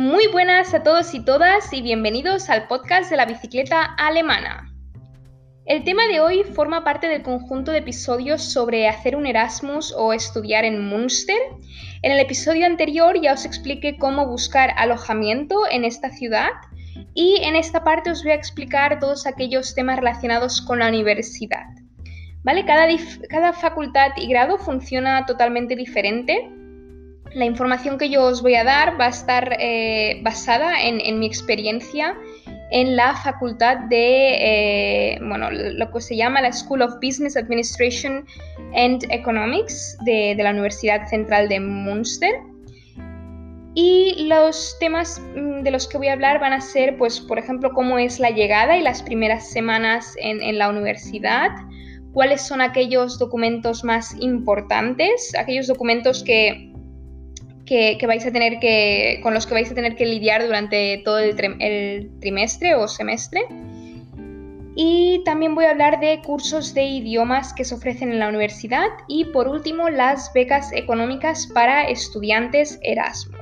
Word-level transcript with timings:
Muy 0.00 0.28
buenas 0.28 0.72
a 0.72 0.82
todos 0.82 1.12
y 1.12 1.22
todas 1.22 1.74
y 1.74 1.82
bienvenidos 1.82 2.48
al 2.48 2.68
podcast 2.68 3.10
de 3.10 3.18
la 3.18 3.26
bicicleta 3.26 3.84
alemana. 3.98 4.72
El 5.66 5.84
tema 5.84 6.06
de 6.06 6.20
hoy 6.20 6.42
forma 6.42 6.84
parte 6.84 7.06
del 7.06 7.22
conjunto 7.22 7.70
de 7.70 7.80
episodios 7.80 8.42
sobre 8.42 8.88
hacer 8.88 9.14
un 9.14 9.26
Erasmus 9.26 9.92
o 9.94 10.14
estudiar 10.14 10.64
en 10.64 10.88
Münster. 10.88 11.36
En 12.00 12.12
el 12.12 12.18
episodio 12.18 12.64
anterior 12.64 13.20
ya 13.20 13.34
os 13.34 13.44
expliqué 13.44 13.98
cómo 13.98 14.26
buscar 14.26 14.70
alojamiento 14.78 15.70
en 15.70 15.84
esta 15.84 16.08
ciudad 16.08 16.48
y 17.12 17.36
en 17.42 17.54
esta 17.54 17.84
parte 17.84 18.10
os 18.10 18.22
voy 18.22 18.32
a 18.32 18.36
explicar 18.36 19.00
todos 19.00 19.26
aquellos 19.26 19.74
temas 19.74 19.98
relacionados 19.98 20.62
con 20.62 20.78
la 20.78 20.88
universidad. 20.88 21.66
¿Vale? 22.42 22.64
Cada, 22.64 22.86
cada 23.28 23.52
facultad 23.52 24.12
y 24.16 24.30
grado 24.30 24.56
funciona 24.56 25.26
totalmente 25.26 25.76
diferente 25.76 26.50
la 27.34 27.44
información 27.44 27.98
que 27.98 28.10
yo 28.10 28.24
os 28.24 28.42
voy 28.42 28.54
a 28.54 28.64
dar 28.64 29.00
va 29.00 29.06
a 29.06 29.10
estar 29.10 29.56
eh, 29.60 30.20
basada 30.22 30.82
en, 30.82 31.18
mi 31.18 31.26
experiencia 31.26 32.16
en 32.72 32.96
la 32.96 33.14
facultad 33.16 33.78
de, 33.88 35.14
eh, 35.14 35.18
bueno, 35.20 35.50
lo 35.50 35.90
que 35.90 36.00
se 36.00 36.16
llama 36.16 36.40
la 36.40 36.52
School 36.52 36.82
of 36.82 36.94
Business 37.02 37.36
Administration 37.36 38.24
and 38.74 39.04
Economics 39.10 39.96
de, 40.04 40.36
la 40.38 40.50
Universidad 40.50 41.06
Central 41.08 41.48
de 41.48 41.60
Münster. 41.60 42.32
Y 43.74 44.26
los 44.28 44.76
temas 44.80 45.20
mm, 45.36 45.62
de 45.62 45.70
los 45.70 45.86
que 45.86 45.98
voy 45.98 46.08
a 46.08 46.14
hablar 46.14 46.40
van 46.40 46.52
a 46.52 46.60
ser, 46.60 46.96
pues, 46.96 47.20
por 47.20 47.38
ejemplo, 47.38 47.72
cómo 47.72 47.98
es 47.98 48.18
la 48.18 48.30
llegada 48.30 48.76
y 48.76 48.82
las 48.82 49.02
primeras 49.02 49.50
semanas 49.50 50.16
en 50.18 50.58
la 50.58 50.68
universidad, 50.68 51.50
cuáles 52.12 52.42
son 52.42 52.60
aquellos 52.60 53.18
documentos 53.18 53.84
más 53.84 54.14
importantes, 54.18 55.32
aquellos 55.38 55.68
documentos 55.68 56.24
que 56.24 56.69
que, 57.70 58.06
vais 58.06 58.26
a 58.26 58.32
tener 58.32 58.58
que, 58.58 59.20
con 59.22 59.32
los 59.32 59.46
que 59.46 59.54
vais 59.54 59.70
a 59.70 59.74
tener 59.74 59.94
que 59.94 60.04
lidiar 60.04 60.44
durante 60.44 61.00
todo 61.04 61.20
el, 61.20 61.36
el 61.60 62.10
trimestre 62.20 62.74
o 62.74 62.88
semestre. 62.88 63.42
Y 64.74 65.22
también 65.24 65.54
voy 65.54 65.66
a 65.66 65.70
hablar 65.70 66.00
de 66.00 66.20
cursos 66.20 66.74
de 66.74 66.82
idiomas 66.82 67.52
que 67.52 67.64
se 67.64 67.74
ofrecen 67.74 68.10
en 68.10 68.18
la 68.18 68.28
universidad 68.28 68.88
y 69.06 69.26
por 69.26 69.46
último 69.46 69.88
las 69.88 70.32
becas 70.32 70.72
económicas 70.72 71.48
para 71.54 71.84
estudiantes 71.84 72.80
Erasmus. 72.82 73.39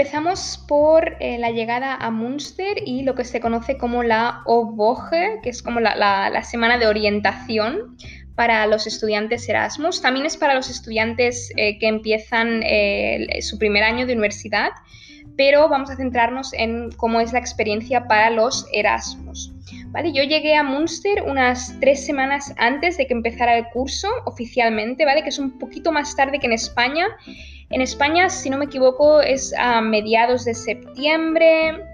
Empezamos 0.00 0.64
por 0.66 1.18
eh, 1.20 1.36
la 1.36 1.50
llegada 1.50 1.94
a 1.94 2.10
Münster 2.10 2.78
y 2.86 3.02
lo 3.02 3.14
que 3.14 3.22
se 3.22 3.38
conoce 3.38 3.76
como 3.76 4.02
la 4.02 4.40
Oboge, 4.46 5.40
que 5.42 5.50
es 5.50 5.62
como 5.62 5.78
la, 5.78 6.42
semana 6.42 6.78
de 6.78 6.86
orientación 6.86 7.98
para 8.34 8.66
los 8.66 8.86
estudiantes 8.86 9.46
Erasmus. 9.46 10.00
También 10.00 10.24
es 10.24 10.38
para 10.38 10.54
los 10.54 10.70
estudiantes 10.70 11.52
eh, 11.58 11.78
que 11.78 11.86
empiezan 11.86 12.62
eh, 12.64 13.42
su 13.42 13.58
primer 13.58 13.82
año 13.82 14.06
de 14.06 14.14
universidad, 14.14 14.70
pero 15.36 15.68
vamos 15.68 15.90
a 15.90 15.96
centrarnos 15.96 16.54
en 16.54 16.92
cómo 16.92 17.20
es 17.20 17.34
la 17.34 17.38
experiencia 17.38 18.08
para 18.08 18.30
los 18.30 18.66
Erasmus. 18.72 19.52
¿Vale? 19.88 20.14
Yo 20.14 20.22
llegué 20.22 20.56
a 20.56 20.62
Münster 20.62 21.22
unas 21.26 21.78
tres 21.78 22.06
semanas 22.06 22.54
antes 22.56 22.96
de 22.96 23.06
que 23.06 23.12
empezara 23.12 23.58
el 23.58 23.66
curso 23.66 24.08
oficialmente, 24.24 25.04
¿vale? 25.04 25.22
que 25.22 25.28
es 25.28 25.38
un 25.38 25.58
poquito 25.58 25.92
más 25.92 26.16
tarde 26.16 26.38
que 26.38 26.46
en 26.46 26.52
España 26.52 27.06
en 27.70 27.80
España, 27.80 28.28
si 28.28 28.50
no 28.50 28.58
me 28.58 28.64
equivoco, 28.64 29.20
es 29.20 29.54
a 29.56 29.80
mediados 29.80 30.44
de 30.44 30.54
septiembre, 30.54 31.84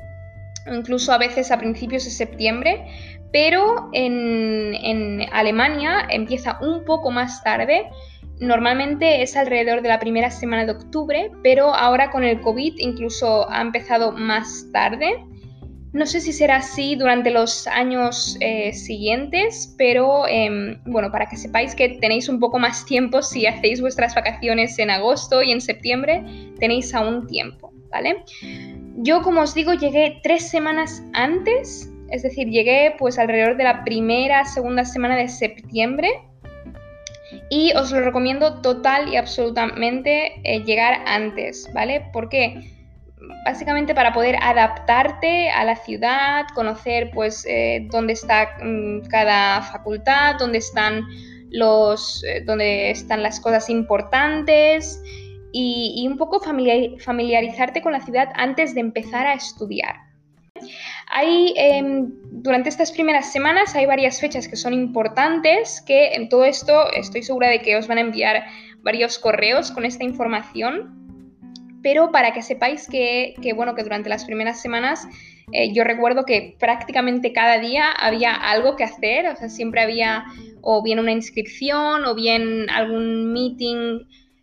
incluso 0.66 1.12
a 1.12 1.18
veces 1.18 1.50
a 1.50 1.58
principios 1.58 2.04
de 2.04 2.10
septiembre, 2.10 2.86
pero 3.30 3.90
en, 3.92 5.26
Alemania 5.32 6.06
empieza 6.08 6.58
un 6.62 6.84
poco 6.84 7.10
más 7.10 7.42
tarde. 7.42 7.90
Normalmente 8.40 9.22
es 9.22 9.36
alrededor 9.36 9.82
de 9.82 9.88
la 9.88 9.98
primera 9.98 10.30
semana 10.30 10.64
de 10.64 10.72
octubre, 10.72 11.30
pero 11.42 11.74
ahora 11.74 12.10
con 12.10 12.24
el 12.24 12.40
COVID 12.40 12.74
incluso 12.78 13.50
ha 13.50 13.60
empezado 13.60 14.12
más 14.12 14.70
tarde. 14.72 15.22
No 15.96 16.04
sé 16.04 16.20
si 16.20 16.34
será 16.34 16.56
así 16.56 16.94
durante 16.94 17.30
los 17.30 17.66
años 17.66 18.36
eh, 18.40 18.74
siguientes, 18.74 19.74
pero 19.78 20.28
em, 20.28 20.78
bueno, 20.84 21.10
para 21.10 21.24
que 21.24 21.38
sepáis 21.38 21.74
que 21.74 21.88
tenéis 21.88 22.28
un 22.28 22.38
poco 22.38 22.58
más 22.58 22.84
tiempo 22.84 23.22
si 23.22 23.46
hacéis 23.46 23.80
vuestras 23.80 24.14
vacaciones 24.14 24.78
en 24.78 24.90
agosto 24.90 25.42
y 25.42 25.52
en 25.52 25.62
septiembre, 25.62 26.22
tenéis 26.60 26.94
aún 26.94 27.26
tiempo, 27.26 27.72
¿vale? 27.90 28.24
Yo, 28.98 29.22
como 29.22 29.40
os 29.40 29.54
digo, 29.54 29.72
llegué 29.72 30.20
tres 30.22 30.46
semanas 30.50 31.02
antes, 31.14 31.90
es 32.10 32.22
decir, 32.22 32.50
llegué 32.50 32.94
pues 32.98 33.18
alrededor 33.18 33.56
de 33.56 33.64
la 33.64 33.82
primera, 33.82 34.44
segunda 34.44 34.84
semana 34.84 35.16
de 35.16 35.28
septiembre 35.28 36.10
y 37.48 37.72
os 37.72 37.90
lo 37.90 38.02
recomiendo 38.02 38.60
total 38.60 39.08
y 39.08 39.16
absolutamente 39.16 40.42
eh, 40.44 40.62
llegar 40.62 41.00
antes, 41.06 41.70
¿vale? 41.72 42.02
¿Por 42.12 42.28
qué? 42.28 42.75
Básicamente 43.44 43.94
para 43.94 44.12
poder 44.12 44.36
adaptarte 44.40 45.50
a 45.50 45.64
la 45.64 45.76
ciudad, 45.76 46.46
conocer 46.54 47.10
pues 47.12 47.46
eh, 47.48 47.86
dónde 47.90 48.12
está 48.12 48.56
mm, 48.62 49.08
cada 49.08 49.62
facultad, 49.62 50.36
dónde 50.38 50.58
están 50.58 51.06
los, 51.50 52.22
eh, 52.24 52.42
dónde 52.44 52.90
están 52.90 53.22
las 53.22 53.40
cosas 53.40 53.70
importantes 53.70 55.02
y, 55.52 56.06
un 56.06 56.18
poco 56.18 56.40
familiarizarte 56.40 57.80
con 57.80 57.92
la 57.92 58.00
ciudad 58.00 58.28
antes 58.34 58.74
de 58.74 58.80
empezar 58.80 59.26
a 59.26 59.32
estudiar. 59.32 59.96
Hay, 61.08 61.54
em, 61.56 62.12
durante 62.30 62.68
estas 62.68 62.92
primeras 62.92 63.32
semanas 63.32 63.74
hay 63.74 63.86
varias 63.86 64.20
fechas 64.20 64.48
que 64.48 64.56
son 64.56 64.74
importantes, 64.74 65.80
que 65.86 66.12
en 66.12 66.28
todo 66.28 66.44
esto 66.44 66.92
estoy 66.92 67.22
segura 67.22 67.48
de 67.48 67.60
que 67.62 67.76
os 67.76 67.86
van 67.86 67.98
a 67.98 68.02
enviar 68.02 68.44
varios 68.82 69.18
correos 69.18 69.70
con 69.70 69.86
esta 69.86 70.04
información 70.04 71.05
pero 71.86 72.10
para 72.10 72.32
que 72.32 72.42
sepáis 72.42 72.88
que, 72.88 73.36
bueno, 73.54 73.76
que 73.76 73.84
durante 73.84 74.08
las 74.08 74.24
primeras 74.24 74.60
semanas 74.60 75.06
eh, 75.52 75.72
yo 75.72 75.84
recuerdo 75.84 76.24
que 76.24 76.56
prácticamente 76.58 77.32
cada 77.32 77.60
día 77.60 77.92
había 77.92 78.34
algo 78.34 78.74
que 78.74 78.82
hacer, 78.82 79.28
o 79.28 79.36
sea, 79.36 79.48
siempre 79.48 79.82
había 79.82 80.24
o 80.62 80.82
bien 80.82 80.98
una 80.98 81.12
inscripción 81.12 82.04
o 82.04 82.16
bien 82.16 82.68
algún 82.70 83.32
meeting 83.32 84.00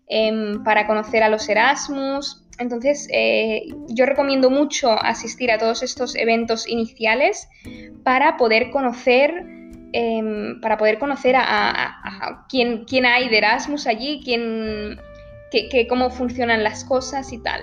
em, 0.08 0.64
para 0.64 0.88
conocer 0.88 1.22
a 1.22 1.28
los 1.28 1.50
Erasmus. 1.50 2.46
Entonces, 2.60 3.10
eh, 3.12 3.64
yo 3.90 4.06
recomiendo 4.06 4.50
mucho 4.50 4.94
asistir 4.94 5.52
a 5.52 5.58
todos 5.58 5.84
estos 5.84 6.16
eventos 6.16 6.66
iniciales 6.66 7.50
para 8.06 8.38
poder 8.38 8.72
conocer, 8.72 9.34
em, 9.92 10.62
para 10.62 10.78
poder 10.78 10.98
conocer 10.98 11.36
a, 11.38 12.46
quién, 12.48 12.86
quién, 12.86 13.06
hay 13.06 13.28
de 13.28 13.40
Erasmus 13.40 13.86
allí, 13.86 14.22
quién, 14.24 14.98
que, 15.70 15.88
cómo 15.88 16.10
funcionan 16.10 16.64
las 16.64 16.84
cosas 16.84 17.32
y 17.32 17.42
tal. 17.42 17.62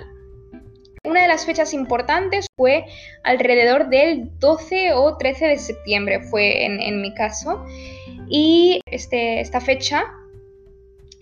Una 1.03 1.23
de 1.23 1.27
las 1.27 1.45
fechas 1.45 1.73
importantes 1.73 2.45
fue 2.55 2.85
alrededor 3.23 3.89
del 3.89 4.37
12 4.39 4.93
o 4.93 5.17
13 5.17 5.47
de 5.47 5.57
septiembre, 5.57 6.21
fue 6.21 6.65
en, 6.65 7.01
mi 7.01 7.13
caso. 7.13 7.65
Y 8.29 8.81
este, 8.85 9.41
esta 9.41 9.59
fecha 9.59 10.03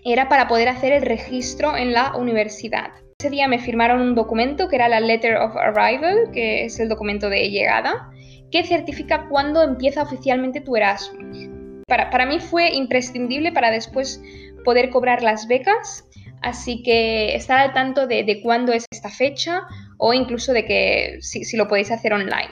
era 0.04 0.28
para 0.28 0.48
poder 0.48 0.68
hacer 0.68 0.92
el 0.92 1.02
registro 1.02 1.78
en 1.78 1.94
la 1.94 2.16
universidad. 2.16 2.92
Ese 3.20 3.30
día 3.30 3.48
me 3.48 3.60
firmaron 3.60 4.02
un 4.02 4.16
documento 4.16 4.68
que 4.68 4.76
era 4.76 4.90
la 4.90 5.00
Letter 5.00 5.38
of 5.38 5.56
Arrival, 5.56 6.32
que 6.34 6.66
es 6.66 6.80
el 6.80 6.90
documento 6.90 7.30
de 7.30 7.50
llegada, 7.50 8.12
que 8.52 8.64
certifica 8.64 9.28
cuándo 9.30 9.64
empieza 9.64 10.04
oficialmente 10.04 10.62
tu 10.62 10.76
Erasmus. 10.76 11.50
Para, 11.88 12.10
para 12.10 12.26
mí 12.26 12.40
fue 12.40 12.74
imprescindible 12.74 13.52
para 13.52 13.72
después 13.72 14.22
poder 14.64 14.90
cobrar 14.90 15.24
las 15.24 15.48
becas 15.48 16.06
Así 16.42 16.84
que 16.84 17.36
estar 17.36 17.60
al 17.60 17.74
tanto 17.74 18.08
de, 18.08 18.40
cuándo 18.42 18.72
es 18.72 18.86
esta 18.92 19.10
fecha 19.10 19.64
o 19.98 20.14
incluso 20.14 20.54
de 20.54 20.66
que 20.66 21.18
si, 21.22 21.58
lo 21.58 21.68
podéis 21.68 21.92
hacer 21.92 22.14
online. 22.14 22.50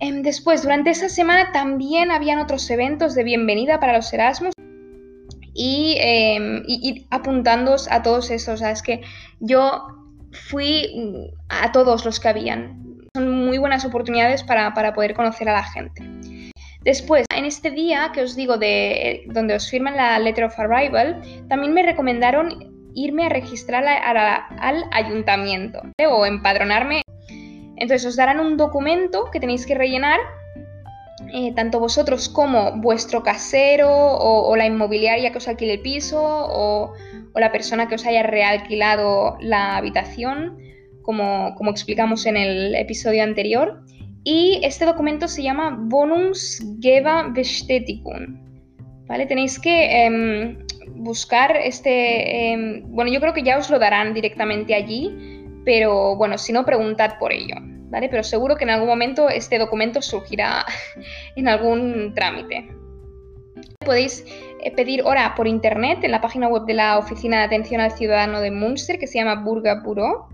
Em, 0.00 0.22
después, 0.22 0.62
durante 0.62 0.90
esa 0.90 1.08
semana 1.08 1.50
también 1.52 2.12
habían 2.12 2.38
otros 2.38 2.70
eventos 2.70 3.14
de 3.14 3.24
bienvenida 3.24 3.80
para 3.80 3.96
los 3.96 4.12
Erasmus 4.12 4.52
y, 5.54 5.96
eh, 5.98 7.06
apuntándoos 7.10 7.90
a 7.90 8.02
todos 8.02 8.30
esos. 8.30 8.54
O 8.54 8.56
sea, 8.58 8.70
es 8.70 8.82
que 8.82 9.00
yo 9.40 9.82
fui 10.48 11.32
a 11.48 11.72
todos 11.72 12.04
los 12.04 12.20
que 12.20 12.28
habían. 12.28 12.98
Son 13.14 13.46
muy 13.46 13.58
buenas 13.58 13.84
oportunidades 13.84 14.44
para, 14.44 14.72
poder 14.94 15.14
conocer 15.14 15.48
a 15.48 15.54
la 15.54 15.64
gente. 15.64 16.02
Después, 16.82 17.26
en 17.34 17.44
este 17.44 17.72
día 17.72 18.12
que 18.14 18.22
os 18.22 18.36
digo 18.36 18.56
de 18.56 19.24
donde 19.26 19.54
os 19.54 19.68
firman 19.68 19.96
la 19.96 20.18
Letter 20.20 20.44
of 20.44 20.58
Arrival, 20.58 21.20
también 21.48 21.74
me 21.74 21.82
recomendaron 21.82 22.77
irme 23.04 23.26
a 23.26 23.28
registrar 23.28 23.84
al 23.86 24.84
ayuntamiento 24.90 25.82
o 26.10 26.26
empadronarme. 26.26 27.02
Entonces 27.76 28.06
os 28.06 28.16
darán 28.16 28.40
un 28.40 28.56
documento 28.56 29.30
que 29.30 29.38
tenéis 29.38 29.66
que 29.66 29.74
rellenar, 29.74 30.18
eh, 31.32 31.52
tanto 31.54 31.78
vosotros 31.78 32.28
como 32.28 32.80
vuestro 32.80 33.22
casero 33.22 33.88
o, 33.90 34.56
la 34.56 34.66
inmobiliaria 34.66 35.30
que 35.30 35.38
os 35.38 35.48
alquile 35.48 35.74
el 35.74 35.80
piso 35.80 36.20
o, 36.20 36.92
la 37.34 37.52
persona 37.52 37.86
que 37.86 37.94
os 37.94 38.04
haya 38.04 38.24
realquilado 38.24 39.38
la 39.40 39.76
habitación, 39.76 40.58
como, 41.02 41.54
como 41.54 41.70
explicamos 41.70 42.26
en 42.26 42.36
el 42.36 42.74
episodio 42.74 43.22
anterior. 43.22 43.84
Y 44.24 44.60
este 44.64 44.84
documento 44.84 45.28
se 45.28 45.44
llama 45.44 45.76
Bonus 45.78 46.60
Bestätigung. 47.32 48.48
¿Vale? 49.06 49.26
Tenéis 49.26 49.58
que 49.60 50.04
em, 50.04 50.58
buscar 50.98 51.56
este, 51.56 52.52
em, 52.52 52.82
bueno, 52.86 53.10
yo 53.10 53.20
creo 53.20 53.32
que 53.32 53.42
ya 53.42 53.58
os 53.58 53.70
lo 53.70 53.78
darán 53.78 54.14
directamente 54.14 54.74
allí, 54.74 55.44
pero 55.64 56.16
bueno, 56.16 56.38
si 56.38 56.52
no, 56.52 56.64
preguntad 56.64 57.18
por 57.18 57.32
ello, 57.32 57.56
¿vale? 57.90 58.08
Pero 58.08 58.22
seguro 58.22 58.56
que 58.56 58.64
en 58.64 58.70
algún 58.70 58.88
momento 58.88 59.28
este 59.28 59.58
documento 59.58 60.02
surgirá 60.02 60.64
en 61.36 61.48
algún 61.48 62.12
trámite. 62.14 62.68
Podéis 63.84 64.24
eh, 64.62 64.70
pedir 64.72 65.02
hora 65.02 65.34
por 65.34 65.46
internet 65.46 66.00
en 66.02 66.10
la 66.10 66.20
página 66.20 66.48
web 66.48 66.64
de 66.64 66.74
la 66.74 66.98
Oficina 66.98 67.38
de 67.38 67.44
Atención 67.44 67.80
al 67.80 67.92
Ciudadano 67.92 68.40
de 68.40 68.50
Munster, 68.50 68.98
que 68.98 69.06
se 69.06 69.18
llama 69.18 69.36
Burga 69.36 69.82
Bureau. 69.82 70.26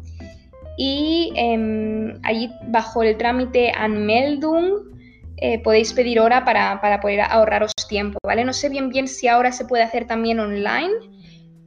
Y 0.77 1.33
em, 1.37 2.19
allí 2.25 2.51
bajo 2.67 3.03
el 3.03 3.17
trámite 3.17 3.71
Anmeldung 3.77 4.94
eh, 5.37 5.59
podéis 5.63 5.93
pedir 5.93 6.21
hora 6.21 6.45
para, 6.45 7.01
poder 7.01 7.21
ahorraros 7.21 7.73
tiempo, 7.89 8.19
¿vale? 8.25 8.45
No 8.45 8.53
sé 8.53 8.69
bien 8.69 8.89
bien 8.89 9.09
si 9.09 9.27
ahora 9.27 9.51
se 9.53 9.65
puede 9.65 9.83
hacer 9.83 10.07
también 10.07 10.39
online, 10.39 10.93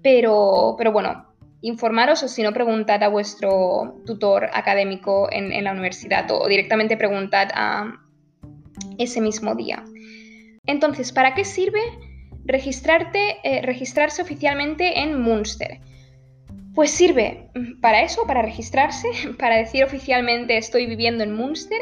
pero, 0.01 0.75
pero 0.77 0.91
bueno, 0.91 1.25
informaros 1.61 2.23
o 2.23 2.27
si 2.27 2.43
no 2.43 2.53
preguntad 2.53 3.03
a 3.03 3.09
vuestro 3.09 4.01
tutor 4.05 4.49
académico 4.53 5.27
en, 5.31 5.63
la 5.63 5.71
universidad 5.71 6.29
o 6.31 6.47
directamente 6.47 6.95
preguntad 6.95 7.49
a 7.53 7.99
ese 8.97 9.19
mismo 9.19 9.53
día. 9.53 9.83
Entonces, 10.65 11.11
¿para 11.11 11.33
qué 11.33 11.43
sirve 11.43 11.81
registrarte, 12.45 13.37
eh, 13.43 13.61
registrarse 13.63 14.21
oficialmente 14.21 14.99
en 15.01 15.19
Munster? 15.19 15.81
Pues 16.73 16.91
sirve 16.91 17.49
para 17.81 18.01
eso, 18.01 18.25
para 18.27 18.41
registrarse, 18.41 19.09
para 19.39 19.57
decir 19.57 19.83
oficialmente 19.83 20.57
estoy 20.57 20.85
viviendo 20.85 21.23
en 21.23 21.35
Munster 21.35 21.79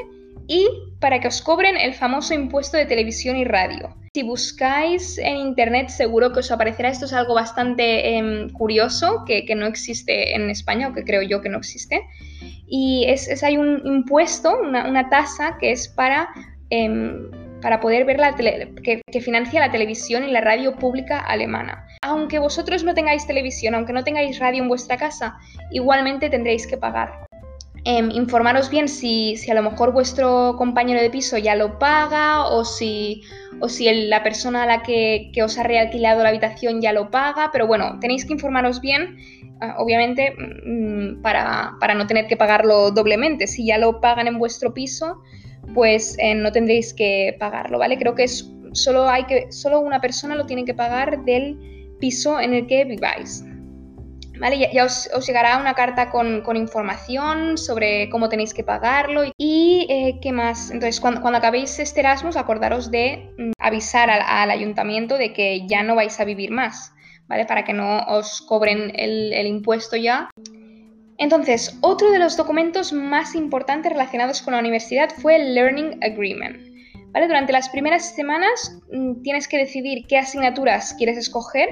y 0.47 0.67
para 0.99 1.19
que 1.19 1.27
os 1.27 1.41
cobren 1.41 1.77
el 1.77 1.93
famoso 1.93 2.33
impuesto 2.33 2.77
de 2.77 2.85
televisión 2.85 3.37
y 3.37 3.45
radio. 3.45 3.95
Si 4.13 4.23
buscáis 4.23 5.17
en 5.17 5.35
internet 5.35 5.89
seguro 5.89 6.31
que 6.31 6.39
os 6.39 6.51
aparecerá, 6.51 6.89
esto 6.89 7.05
es 7.05 7.13
algo 7.13 7.33
bastante 7.33 8.15
em, 8.15 8.49
curioso 8.49 9.23
que, 9.25 9.43
no 9.55 9.65
existe 9.65 10.35
en 10.35 10.49
España 10.49 10.87
o 10.87 10.93
que 10.93 11.03
creo 11.03 11.21
yo 11.21 11.41
que 11.41 11.49
no 11.49 11.57
existe. 11.57 12.01
Y 12.67 13.05
es, 13.07 13.43
hay 13.43 13.57
un 13.57 13.81
impuesto, 13.85 14.57
una, 14.61 15.09
tasa 15.09 15.57
que 15.59 15.71
es 15.71 15.89
para, 15.89 16.29
em, 16.69 17.29
para 17.61 17.81
poder 17.81 18.05
ver 18.05 18.19
la 18.19 18.35
tele, 18.35 18.73
que, 18.83 19.01
que 19.11 19.21
financia 19.21 19.59
la 19.59 19.71
televisión 19.71 20.23
y 20.23 20.31
la 20.31 20.41
radio 20.41 20.75
pública 20.77 21.19
alemana. 21.19 21.85
Aunque 22.01 22.39
vosotros 22.39 22.83
no 22.83 22.93
tengáis 22.93 23.27
televisión, 23.27 23.75
aunque 23.75 23.93
no 23.93 24.03
tengáis 24.03 24.39
radio 24.39 24.63
en 24.63 24.69
vuestra 24.69 24.95
casa, 24.95 25.35
igualmente 25.71 26.29
tendréis 26.29 26.65
que 26.67 26.77
pagar. 26.77 27.25
Em, 27.87 28.09
informaros 28.09 28.71
bien 28.71 28.87
si, 28.87 29.35
a 29.47 29.53
lo 29.53 29.61
mejor 29.61 29.93
vuestro 29.93 30.55
compañero 30.57 30.99
de 30.99 31.11
piso 31.11 31.37
ya 31.37 31.55
lo 31.55 31.77
paga 31.77 32.47
o 32.47 32.65
si, 32.65 33.21
o 33.59 33.69
si 33.69 34.07
la 34.07 34.23
persona 34.23 34.63
a 34.63 34.65
la 34.65 34.81
que, 34.81 35.31
os 35.43 35.59
ha 35.59 35.63
realquilado 35.63 36.23
la 36.23 36.29
habitación 36.29 36.81
ya 36.81 36.93
lo 36.93 37.11
paga, 37.11 37.51
pero 37.53 37.67
bueno, 37.67 37.99
tenéis 38.01 38.25
que 38.25 38.33
informaros 38.33 38.81
bien, 38.81 39.17
ah, 39.61 39.75
obviamente, 39.77 40.33
mm, 40.35 41.21
para, 41.21 41.93
no 41.95 42.07
tener 42.07 42.25
que 42.25 42.35
pagarlo 42.35 42.89
doblemente. 42.89 43.45
Si 43.45 43.67
ya 43.67 43.77
lo 43.77 44.01
pagan 44.01 44.25
en 44.25 44.39
vuestro 44.39 44.73
piso, 44.73 45.21
pues 45.75 46.17
eh, 46.17 46.33
no 46.33 46.51
tendréis 46.51 46.91
que 46.91 47.35
pagarlo, 47.39 47.77
¿vale? 47.77 47.99
Creo 47.99 48.15
que 48.15 48.23
es 48.23 48.51
solo 48.71 49.07
hay 49.07 49.25
que 49.25 49.51
solo 49.51 49.79
una 49.79 50.01
persona 50.01 50.35
lo 50.35 50.47
tiene 50.47 50.65
que 50.65 50.73
pagar 50.73 51.23
del 51.23 51.57
piso 51.99 52.39
en 52.39 52.55
el 52.55 52.65
que 52.65 52.83
viváis. 52.83 53.43
¿Vale? 54.39 54.69
Ya, 54.73 54.85
os, 54.85 55.09
llegará 55.25 55.57
una 55.57 55.73
carta 55.73 56.09
con, 56.09 56.43
información 56.55 57.57
sobre 57.57 58.09
cómo 58.09 58.29
tenéis 58.29 58.53
que 58.53 58.63
pagarlo 58.63 59.23
y 59.37 59.87
eh, 59.89 60.19
qué 60.21 60.31
más. 60.31 60.71
Entonces, 60.71 60.99
cuando, 60.99 61.37
acabéis 61.37 61.79
este 61.79 62.01
Erasmus, 62.01 62.35
acordaros 62.35 62.91
de 62.91 63.29
mm, 63.37 63.51
avisar 63.59 64.09
al, 64.09 64.51
ayuntamiento 64.51 65.17
de 65.17 65.33
que 65.33 65.65
ya 65.67 65.83
no 65.83 65.95
vais 65.95 66.19
a 66.19 66.25
vivir 66.25 66.51
más, 66.51 66.93
¿vale? 67.27 67.45
Para 67.45 67.63
que 67.63 67.73
no 67.73 68.03
os 68.07 68.41
cobren 68.41 68.91
el, 68.95 69.33
el 69.33 69.47
impuesto 69.47 69.95
ya. 69.95 70.29
Entonces, 71.17 71.77
otro 71.81 72.11
de 72.11 72.19
los 72.19 72.35
documentos 72.35 72.91
más 72.91 73.35
importantes 73.35 73.91
relacionados 73.91 74.41
con 74.41 74.53
la 74.53 74.59
universidad 74.59 75.09
fue 75.21 75.37
el 75.37 75.55
Learning 75.55 76.03
Agreement. 76.03 76.75
¿Vale? 77.13 77.27
Durante 77.27 77.53
las 77.53 77.69
primeras 77.69 78.13
semanas 78.13 78.77
mm, 78.91 79.21
tienes 79.21 79.47
que 79.47 79.57
decidir 79.57 80.05
qué 80.07 80.17
asignaturas 80.17 80.93
quieres 80.97 81.17
escoger 81.17 81.69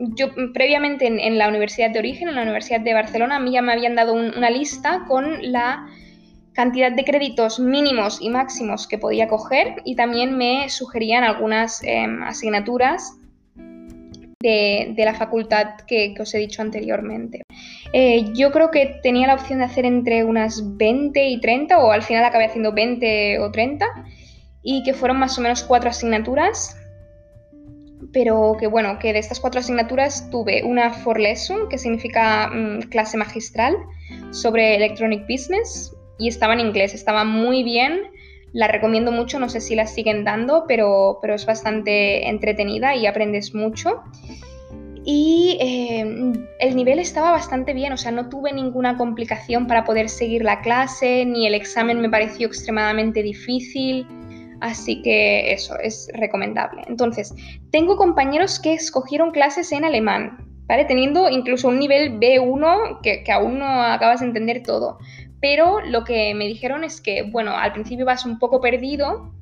yo 0.00 0.28
mm, 0.28 0.52
previamente 0.52 1.06
en, 1.06 1.38
la 1.38 1.48
universidad 1.48 1.90
de 1.90 1.98
origen, 1.98 2.28
en 2.28 2.34
la 2.34 2.42
Universidad 2.42 2.80
de 2.80 2.94
Barcelona, 2.94 3.36
a 3.36 3.40
mí 3.40 3.52
ya 3.52 3.62
me 3.62 3.72
habían 3.72 3.94
dado 3.94 4.14
una 4.14 4.50
lista 4.50 5.04
con 5.06 5.52
la 5.52 5.86
cantidad 6.52 6.90
de 6.90 7.04
créditos 7.04 7.60
mínimos 7.60 8.20
y 8.20 8.28
máximos 8.28 8.86
que 8.86 8.98
podía 8.98 9.28
coger 9.28 9.76
y 9.84 9.94
también 9.94 10.36
me 10.36 10.68
sugerían 10.68 11.24
algunas 11.24 11.82
em, 11.84 12.22
asignaturas 12.22 13.14
de, 14.42 14.94
la 14.96 15.14
facultad 15.14 15.76
que, 15.86 16.14
os 16.18 16.34
he 16.34 16.38
dicho 16.38 16.62
anteriormente. 16.62 17.42
Eh, 17.92 18.32
yo 18.34 18.50
creo 18.50 18.70
que 18.70 18.98
tenía 19.02 19.26
la 19.26 19.34
opción 19.34 19.58
de 19.58 19.66
hacer 19.66 19.84
entre 19.84 20.24
unas 20.24 20.76
20 20.76 21.28
y 21.28 21.40
30 21.40 21.78
o 21.78 21.90
al 21.92 22.02
final 22.02 22.24
acabé 22.24 22.46
haciendo 22.46 22.72
20 22.72 23.38
o 23.38 23.50
30 23.50 23.86
y 24.62 24.82
que 24.82 24.94
fueron 24.94 25.18
más 25.18 25.38
o 25.38 25.42
menos 25.42 25.62
cuatro 25.62 25.90
asignaturas 25.90 26.76
pero 28.12 28.56
que 28.58 28.66
bueno, 28.66 28.98
que 28.98 29.12
de 29.12 29.18
estas 29.18 29.40
cuatro 29.40 29.60
asignaturas 29.60 30.30
tuve 30.30 30.62
una 30.64 30.90
for 30.90 31.18
lesson, 31.18 31.68
que 31.68 31.78
significa 31.78 32.48
mm, 32.48 32.88
clase 32.90 33.16
magistral, 33.16 33.76
sobre 34.30 34.76
electronic 34.76 35.26
business, 35.28 35.94
y 36.18 36.28
estaba 36.28 36.54
en 36.54 36.60
inglés, 36.60 36.94
estaba 36.94 37.24
muy 37.24 37.62
bien, 37.62 38.02
la 38.52 38.68
recomiendo 38.68 39.12
mucho, 39.12 39.38
no 39.38 39.48
sé 39.48 39.60
si 39.60 39.74
la 39.74 39.86
siguen 39.86 40.24
dando, 40.24 40.64
pero, 40.66 41.18
pero 41.22 41.34
es 41.34 41.46
bastante 41.46 42.28
entretenida 42.28 42.96
y 42.96 43.06
aprendes 43.06 43.54
mucho. 43.54 44.02
Y 45.04 45.56
eh, 45.60 46.32
el 46.58 46.76
nivel 46.76 46.98
estaba 46.98 47.30
bastante 47.30 47.72
bien, 47.72 47.92
o 47.92 47.96
sea, 47.96 48.12
no 48.12 48.28
tuve 48.28 48.52
ninguna 48.52 48.96
complicación 48.98 49.66
para 49.66 49.84
poder 49.84 50.08
seguir 50.08 50.42
la 50.42 50.60
clase, 50.60 51.24
ni 51.24 51.46
el 51.46 51.54
examen 51.54 52.00
me 52.00 52.10
pareció 52.10 52.46
extremadamente 52.46 53.22
difícil. 53.22 54.06
Así 54.60 55.00
que 55.02 55.52
eso 55.52 55.78
es 55.78 56.10
recomendable. 56.12 56.82
Entonces, 56.86 57.34
tengo 57.70 57.96
compañeros 57.96 58.60
que 58.60 58.74
escogieron 58.74 59.30
clases 59.30 59.72
en 59.72 59.84
alemán, 59.84 60.46
¿vale? 60.66 60.84
Teniendo 60.84 61.30
incluso 61.30 61.68
un 61.68 61.78
nivel 61.78 62.20
B1 62.20 63.00
que, 63.02 63.24
aún 63.32 63.58
no 63.58 63.66
acabas 63.66 64.20
de 64.20 64.26
entender 64.26 64.62
todo. 64.62 64.98
Pero 65.40 65.80
lo 65.80 66.04
que 66.04 66.34
me 66.34 66.46
dijeron 66.46 66.84
es 66.84 67.00
que, 67.00 67.22
bueno, 67.22 67.56
al 67.56 67.72
principio 67.72 68.04
vas 68.04 68.26
un 68.26 68.38
poco 68.38 68.60
perdido, 68.60 69.32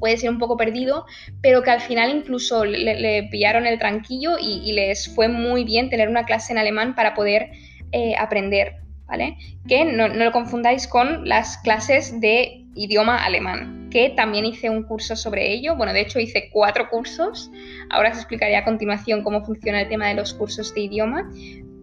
puede 0.00 0.16
ser 0.16 0.30
un 0.30 0.38
poco 0.38 0.56
perdido, 0.56 1.04
pero 1.42 1.62
que 1.62 1.70
al 1.70 1.82
final 1.82 2.10
incluso 2.10 2.64
le, 2.64 3.28
pillaron 3.30 3.66
el 3.66 3.78
tranquillo 3.78 4.38
y, 4.40 4.72
les 4.72 5.14
fue 5.14 5.28
muy 5.28 5.64
bien 5.64 5.90
tener 5.90 6.08
una 6.08 6.24
clase 6.24 6.54
en 6.54 6.58
alemán 6.58 6.94
para 6.94 7.12
poder 7.12 7.50
eh, 7.90 8.14
aprender, 8.18 8.76
¿vale? 9.06 9.36
Que 9.68 9.84
no 9.84 10.08
lo 10.08 10.32
confundáis 10.32 10.88
con 10.88 11.28
las 11.28 11.58
clases 11.58 12.18
de 12.22 12.64
idioma 12.74 13.22
alemán 13.22 13.81
que 13.92 14.10
también 14.10 14.46
hice 14.46 14.70
un 14.70 14.84
curso 14.84 15.14
sobre 15.14 15.52
ello. 15.52 15.76
Bueno, 15.76 15.92
de 15.92 16.00
hecho 16.00 16.18
hice 16.18 16.48
cuatro 16.50 16.88
cursos. 16.88 17.50
Ahora 17.90 18.10
os 18.10 18.16
explicaré 18.16 18.56
a 18.56 18.64
continuación 18.64 19.22
cómo 19.22 19.44
funciona 19.44 19.82
el 19.82 19.88
tema 19.88 20.08
de 20.08 20.14
los 20.14 20.32
cursos 20.32 20.74
de 20.74 20.80
idioma, 20.80 21.30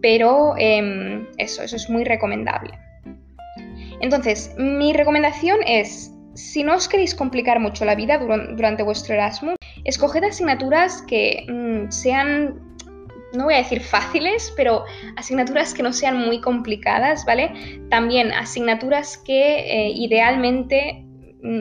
pero 0.02 0.54
em, 0.58 1.26
eso, 1.38 1.62
eso 1.62 1.76
es 1.76 1.88
muy 1.88 2.04
recomendable. 2.04 2.72
Entonces, 4.00 4.52
mi 4.58 4.92
recomendación 4.92 5.58
es, 5.66 6.12
si 6.34 6.64
no 6.64 6.74
os 6.74 6.88
queréis 6.88 7.14
complicar 7.14 7.60
mucho 7.60 7.84
la 7.84 7.94
vida 7.94 8.18
durante 8.18 8.82
vuestro 8.82 9.14
Erasmus, 9.14 9.54
escoged 9.84 10.24
asignaturas 10.24 11.02
que 11.02 11.46
mm, 11.48 11.90
sean 11.90 12.68
no 13.32 13.44
voy 13.44 13.54
a 13.54 13.58
decir 13.58 13.80
fáciles, 13.80 14.52
pero 14.56 14.84
asignaturas 15.16 15.72
que 15.72 15.84
no 15.84 15.92
sean 15.92 16.16
muy 16.18 16.40
complicadas, 16.40 17.24
¿vale? 17.24 17.80
También 17.88 18.32
asignaturas 18.32 19.16
que 19.18 19.60
eh, 19.60 19.92
idealmente 19.94 21.06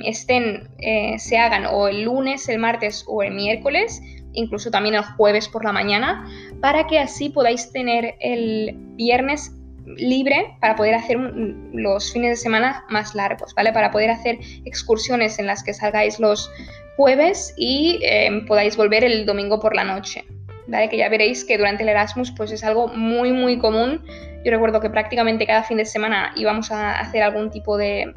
estén, 0.04 0.70
eh, 0.80 1.18
se 1.20 1.38
hagan 1.38 1.66
o 1.66 1.88
el 1.88 2.04
lunes, 2.04 2.48
el 2.50 2.60
martes 2.60 3.04
o 3.08 3.24
el 3.24 3.34
miércoles, 3.34 4.02
incluso 4.34 4.72
también 4.72 4.96
el 4.96 5.04
jueves 5.04 5.48
por 5.48 5.64
la 5.64 5.72
mañana, 5.72 6.26
para 6.62 6.88
que 6.88 7.00
así 7.00 7.30
podáis 7.30 7.72
tener 7.72 8.16
el 8.20 8.76
viernes 8.96 9.52
libre 9.86 10.56
para 10.62 10.76
poder 10.76 10.96
hacer 10.96 11.18
los 11.18 12.14
fines 12.14 12.32
de 12.32 12.36
semana 12.36 12.86
más 12.90 13.16
largos, 13.16 13.54
¿vale? 13.56 13.74
Para 13.74 13.92
poder 13.92 14.12
hacer 14.12 14.38
excursiones 14.66 15.40
en 15.40 15.48
las 15.48 15.64
que 15.64 15.74
salgáis 15.74 16.20
los 16.20 16.52
jueves 16.96 17.54
y 17.58 18.00
em, 18.04 18.46
podáis 18.46 18.78
volver 18.78 19.04
el 19.04 19.26
domingo 19.26 19.60
por 19.60 19.76
la 19.76 19.84
noche, 19.84 20.26
¿vale? 20.68 20.90
Que 20.90 20.98
ya 20.98 21.10
veréis 21.10 21.44
que 21.44 21.58
durante 21.58 21.84
el 21.84 21.90
Erasmus 21.90 22.32
pues 22.32 22.52
es 22.52 22.64
algo 22.64 22.88
muy 22.88 23.32
muy 23.32 23.58
común. 23.58 24.04
Yo 24.46 24.52
recuerdo 24.52 24.80
que 24.80 24.90
prácticamente 24.90 25.46
cada 25.48 25.64
fin 25.64 25.78
de 25.78 25.86
semana 25.86 26.32
íbamos 26.36 26.72
a 26.72 27.00
hacer 27.00 27.24
algún 27.24 27.50
tipo 27.50 27.78
de, 27.78 28.14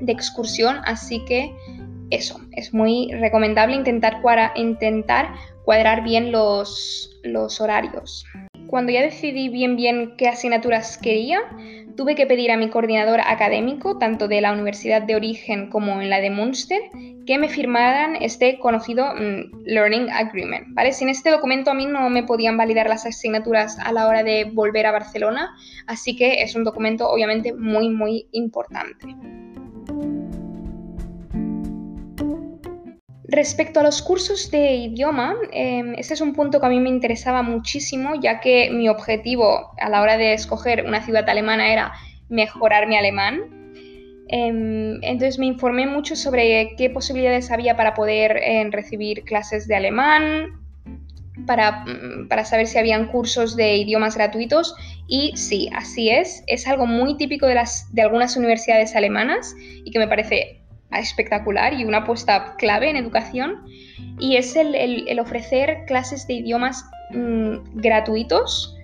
de 0.00 0.12
excursión, 0.12 0.80
así 0.84 1.24
que 1.24 1.52
eso, 2.10 2.40
es 2.52 2.74
muy 2.74 3.10
recomendable 3.12 3.76
intentar, 3.76 4.20
intentar 4.56 5.32
cuadrar 5.64 6.02
bien 6.02 6.32
los, 6.32 7.18
los 7.22 7.60
horarios. 7.60 8.24
cuando 8.66 8.92
ya 8.92 9.02
decidí 9.02 9.48
bien 9.48 9.76
bien 9.76 10.14
qué 10.16 10.28
asignaturas 10.28 10.96
quería, 10.98 11.40
tuve 11.96 12.14
que 12.14 12.26
pedir 12.26 12.50
a 12.50 12.56
mi 12.56 12.70
coordinador 12.70 13.20
académico, 13.20 13.98
tanto 13.98 14.26
de 14.28 14.40
la 14.40 14.52
Universidad 14.52 15.02
de 15.02 15.16
Origen 15.16 15.70
como 15.70 16.00
en 16.00 16.08
la 16.08 16.20
de 16.20 16.30
Munster, 16.30 16.80
que 17.26 17.38
me 17.38 17.48
firmaran 17.48 18.16
este 18.16 18.58
conocido 18.58 19.06
mm, 19.14 19.64
Learning 19.64 20.10
Agreement. 20.10 20.68
¿vale? 20.70 20.92
Sin 20.92 21.08
este 21.08 21.30
documento 21.30 21.70
a 21.70 21.74
mí 21.74 21.86
no 21.86 22.08
me 22.10 22.22
podían 22.22 22.56
validar 22.56 22.88
las 22.88 23.06
asignaturas 23.06 23.78
a 23.78 23.92
la 23.92 24.06
hora 24.08 24.22
de 24.22 24.44
volver 24.44 24.86
a 24.86 24.92
Barcelona, 24.92 25.54
así 25.86 26.16
que 26.16 26.42
es 26.42 26.54
un 26.56 26.64
documento 26.64 27.08
obviamente 27.08 27.52
muy, 27.52 27.90
muy 27.90 28.26
importante. 28.32 29.06
Respecto 33.32 33.78
a 33.78 33.84
los 33.84 34.02
cursos 34.02 34.50
de 34.50 34.74
idioma, 34.74 35.36
eh, 35.52 35.94
ese 35.98 36.14
es 36.14 36.20
un 36.20 36.32
punto 36.32 36.58
que 36.58 36.66
a 36.66 36.68
mí 36.68 36.80
me 36.80 36.88
interesaba 36.88 37.42
muchísimo, 37.44 38.20
ya 38.20 38.40
que 38.40 38.70
mi 38.72 38.88
objetivo 38.88 39.70
a 39.78 39.88
la 39.88 40.02
hora 40.02 40.16
de 40.16 40.32
escoger 40.32 40.84
una 40.84 41.00
ciudad 41.00 41.28
alemana 41.28 41.72
era 41.72 41.92
mejorar 42.28 42.88
mi 42.88 42.96
alemán. 42.96 43.42
Em, 44.26 44.98
entonces 45.02 45.38
me 45.38 45.46
informé 45.46 45.86
mucho 45.86 46.16
sobre 46.16 46.74
qué 46.76 46.90
posibilidades 46.90 47.52
había 47.52 47.76
para 47.76 47.94
poder 47.94 48.36
eh, 48.36 48.68
recibir 48.72 49.22
clases 49.22 49.68
de 49.68 49.76
alemán, 49.76 50.60
para, 51.46 51.84
mm, 51.84 52.26
para, 52.28 52.44
saber 52.44 52.66
si 52.66 52.78
habían 52.78 53.06
cursos 53.06 53.54
de 53.54 53.76
idiomas 53.76 54.16
gratuitos 54.16 54.74
y 55.06 55.36
sí, 55.36 55.70
así 55.72 56.10
es. 56.10 56.42
Es 56.48 56.66
algo 56.66 56.84
muy 56.86 57.16
típico 57.16 57.46
de, 57.46 57.54
las, 57.54 57.94
de 57.94 58.02
algunas 58.02 58.36
universidades 58.36 58.96
alemanas 58.96 59.54
y 59.84 59.92
que 59.92 60.00
me 60.00 60.08
parece 60.08 60.59
espectacular 60.98 61.74
y 61.74 61.84
una 61.84 61.98
apuesta 61.98 62.56
clave 62.58 62.90
en 62.90 62.96
educación 62.96 63.64
y 64.18 64.36
es 64.36 64.56
el, 64.56 65.18
ofrecer 65.18 65.84
clases 65.86 66.26
de 66.26 66.34
idiomas 66.34 66.84
mm, 67.10 67.80
gratuitos 67.80 68.76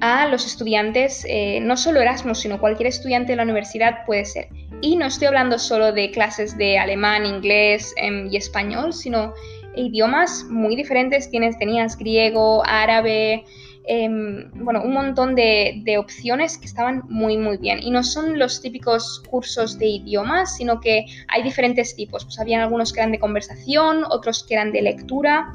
a 0.00 0.26
los 0.26 0.46
estudiantes, 0.46 1.26
eh, 1.28 1.60
no 1.60 1.76
solo 1.76 2.00
Erasmus, 2.00 2.38
sino 2.38 2.58
cualquier 2.58 2.88
estudiante 2.88 3.32
de 3.32 3.36
la 3.36 3.42
universidad 3.42 4.04
puede 4.06 4.24
ser. 4.24 4.48
Y 4.80 4.96
no 4.96 5.06
estoy 5.06 5.26
hablando 5.26 5.58
solo 5.58 5.92
de 5.92 6.10
clases 6.10 6.56
de 6.56 6.78
alemán, 6.78 7.26
inglés 7.26 7.92
em, 7.96 8.28
y 8.30 8.36
español, 8.36 8.94
sino 8.94 9.34
idiomas 9.76 10.46
muy 10.48 10.74
diferentes. 10.74 11.30
Tienes, 11.30 11.58
tenías 11.58 11.98
griego, 11.98 12.62
árabe, 12.64 13.44
Em, 13.84 14.50
bueno, 14.54 14.82
un 14.82 14.92
montón 14.92 15.34
de, 15.34 15.96
opciones 15.98 16.58
que 16.58 16.66
estaban 16.66 17.02
muy, 17.08 17.36
muy 17.36 17.56
bien. 17.56 17.80
Y 17.82 17.90
no 17.90 18.02
son 18.02 18.38
los 18.38 18.60
típicos 18.60 19.22
cursos 19.28 19.78
de 19.78 19.86
idiomas, 19.86 20.56
sino 20.56 20.80
que 20.80 21.06
hay 21.28 21.42
diferentes 21.42 21.96
tipos. 21.96 22.24
Pues 22.24 22.38
habían 22.38 22.60
algunos 22.60 22.92
que 22.92 23.00
eran 23.00 23.12
de 23.12 23.18
conversación, 23.18 24.04
otros 24.08 24.44
que 24.46 24.54
eran 24.54 24.72
de 24.72 24.82
lectura. 24.82 25.52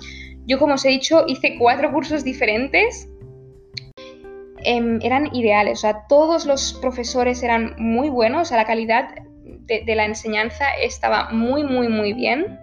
Yo, 0.48 0.60
como 0.60 0.74
os 0.76 0.86
he 0.86 0.90
dicho, 0.90 1.26
hice 1.28 1.56
cuatro 1.58 1.92
cursos 1.94 2.24
diferentes. 2.24 3.10
Em, 4.64 5.00
eran 5.04 5.34
ideales, 5.36 5.80
o 5.80 5.82
sea, 5.82 6.08
todos 6.10 6.48
los 6.48 6.74
profesores 6.82 7.44
eran 7.44 7.76
muy 7.78 8.10
buenos, 8.10 8.42
o 8.42 8.46
sea, 8.46 8.58
la 8.58 8.66
calidad 8.66 9.10
de 9.68 9.96
la 9.96 10.06
enseñanza 10.06 10.66
estaba 10.82 11.30
muy, 11.30 11.64
muy, 11.64 11.88
muy 11.88 12.14
bien. 12.14 12.60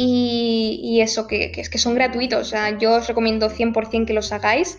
Y, 0.00 1.00
eso, 1.00 1.26
que, 1.26 1.50
que, 1.50 1.78
son 1.78 1.96
gratuitos. 1.96 2.40
O 2.40 2.44
sea, 2.44 2.78
yo 2.78 2.94
os 2.94 3.08
recomiendo 3.08 3.50
100% 3.50 4.06
que 4.06 4.12
los 4.12 4.30
hagáis, 4.30 4.78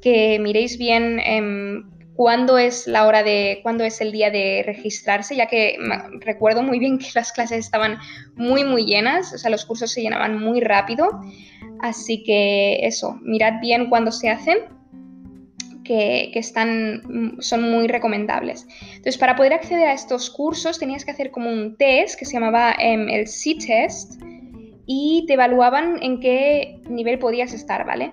que 0.00 0.38
miréis 0.38 0.78
bien 0.78 1.18
em, 1.18 1.90
cuándo 2.14 2.56
es 2.56 2.86
la 2.86 3.04
hora 3.08 3.24
de, 3.24 3.58
cuándo 3.64 3.82
es 3.82 4.00
el 4.00 4.12
día 4.12 4.30
de 4.30 4.62
registrarse, 4.64 5.34
ya 5.34 5.46
que 5.46 5.76
recuerdo 6.20 6.62
muy 6.62 6.78
bien 6.78 6.98
que 7.00 7.08
las 7.16 7.32
clases 7.32 7.58
estaban 7.58 7.98
muy, 8.36 8.62
muy 8.62 8.84
llenas, 8.84 9.32
o 9.32 9.38
sea, 9.38 9.50
los 9.50 9.64
cursos 9.64 9.90
se 9.90 10.02
llenaban 10.02 10.38
muy 10.38 10.60
rápido. 10.60 11.20
Así 11.80 12.22
que 12.22 12.86
eso, 12.86 13.18
mirad 13.22 13.54
bien 13.60 13.90
cuándo 13.90 14.12
se 14.12 14.30
hacen. 14.30 14.58
Que, 15.82 16.30
que, 16.32 16.38
están, 16.38 17.36
son 17.40 17.62
muy 17.62 17.88
recomendables. 17.88 18.64
Entonces, 18.90 19.18
para 19.18 19.34
poder 19.34 19.54
acceder 19.54 19.88
a 19.88 19.92
estos 19.92 20.30
cursos 20.30 20.78
tenías 20.78 21.04
que 21.04 21.10
hacer 21.10 21.32
como 21.32 21.50
un 21.50 21.76
test 21.76 22.16
que 22.16 22.26
se 22.26 22.34
llamaba 22.34 22.76
em, 22.78 23.08
el 23.08 23.26
C-Test, 23.26 24.22
y 24.92 25.24
te 25.28 25.34
evaluaban 25.34 26.02
en 26.02 26.18
qué 26.18 26.80
nivel 26.88 27.20
podías 27.20 27.52
estar, 27.52 27.86
¿vale? 27.86 28.12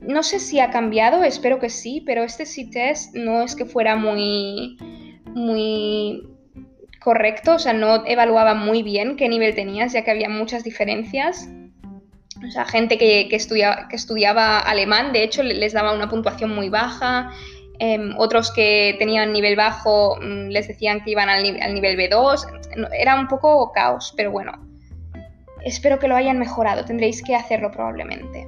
No 0.00 0.24
sé 0.24 0.40
si 0.40 0.58
ha 0.58 0.72
cambiado, 0.72 1.22
espero 1.22 1.60
que 1.60 1.70
sí, 1.70 2.02
pero 2.04 2.24
este 2.24 2.46
C-Test 2.46 3.14
no 3.14 3.42
es 3.42 3.54
que 3.54 3.64
fuera 3.64 3.94
muy, 3.94 4.76
muy 5.26 6.28
correcto, 7.00 7.54
o 7.54 7.58
sea, 7.60 7.74
no 7.74 8.04
evaluaba 8.06 8.54
muy 8.54 8.82
bien 8.82 9.14
qué 9.14 9.28
nivel 9.28 9.54
tenías, 9.54 9.92
ya 9.92 10.02
que 10.02 10.10
había 10.10 10.28
muchas 10.28 10.64
diferencias. 10.64 11.48
O 12.44 12.50
sea, 12.50 12.64
gente 12.64 12.98
que, 12.98 13.28
que, 13.30 13.38
que 13.38 13.96
estudiaba 13.96 14.58
alemán, 14.58 15.12
de 15.12 15.22
hecho, 15.22 15.44
les 15.44 15.72
daba 15.74 15.94
una 15.94 16.08
puntuación 16.08 16.52
muy 16.52 16.70
baja. 16.70 17.30
Em, 17.78 18.14
otros 18.18 18.50
que 18.50 18.96
tenían 18.98 19.32
nivel 19.32 19.54
bajo 19.54 20.16
mm, 20.16 20.48
les 20.48 20.66
decían 20.66 21.04
que 21.04 21.12
iban 21.12 21.28
al, 21.28 21.44
al 21.62 21.72
nivel 21.72 21.96
B2. 21.96 22.90
Era 22.98 23.14
un 23.14 23.28
poco 23.28 23.70
caos, 23.72 24.12
pero 24.16 24.32
bueno, 24.32 24.69
Espero 25.64 25.98
que 25.98 26.08
lo 26.08 26.16
hayan 26.16 26.38
mejorado, 26.38 26.84
tendréis 26.84 27.22
que 27.22 27.34
hacerlo 27.34 27.70
probablemente. 27.70 28.46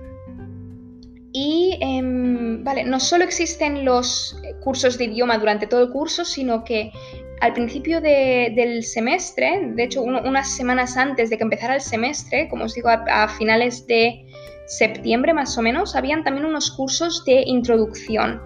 Y, 1.33 1.79
em, 1.81 2.63
vale, 2.63 2.85
no 2.85 3.01
solo 3.01 3.25
existen 3.25 3.85
los 3.85 4.39
cursos 4.61 4.99
de 4.99 5.05
idioma 5.05 5.39
durante 5.39 5.67
todo 5.67 5.83
el 5.83 5.91
curso, 5.91 6.25
sino 6.25 6.63
que 6.63 6.93
al 7.41 7.55
principio 7.55 8.01
del 8.01 8.85
semestre, 8.85 9.61
de 9.75 9.83
hecho 9.83 10.03
unas 10.03 10.55
semanas 10.55 10.97
antes 10.97 11.29
de 11.29 11.37
que 11.37 11.43
empezara 11.43 11.75
el 11.75 11.81
semestre, 11.81 12.49
como 12.49 12.65
os 12.65 12.75
digo, 12.75 12.89
a, 12.89 13.29
finales 13.29 13.85
de 13.89 14.25
septiembre 14.67 15.33
más 15.35 15.59
o 15.59 15.63
menos, 15.63 15.97
habían 15.97 16.23
también 16.23 16.47
unos 16.47 16.71
cursos 16.71 17.25
de 17.25 17.43
introducción. 17.45 18.41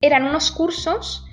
Eran 0.00 0.24
unos 0.24 0.50
cursos 0.50 1.24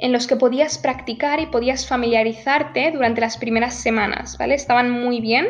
en 0.00 0.10
los 0.10 0.26
que 0.26 0.34
podías 0.34 0.78
practicar 0.78 1.38
y 1.38 1.46
podías 1.46 1.86
familiarizarte 1.86 2.90
durante 2.90 3.20
las 3.20 3.36
primeras 3.36 3.74
semanas, 3.74 4.36
¿vale? 4.36 4.54
Estaban 4.54 4.90
muy 4.90 5.20
bien 5.20 5.46